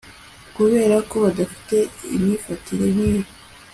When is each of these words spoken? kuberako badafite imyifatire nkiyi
kuberako 0.55 1.15
badafite 1.25 1.77
imyifatire 2.15 2.85
nkiyi 2.93 3.23